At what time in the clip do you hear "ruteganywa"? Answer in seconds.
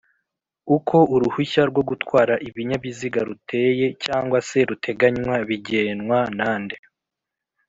4.69-5.35